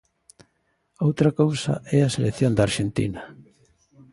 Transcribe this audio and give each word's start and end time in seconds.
Outra 1.07 1.29
cousa 1.41 1.73
é 1.97 1.99
a 2.03 2.13
selección 2.15 2.51
da 2.53 2.65
Arxentina. 2.67 3.21